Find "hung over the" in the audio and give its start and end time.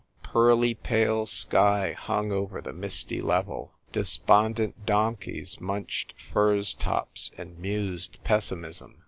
1.91-2.73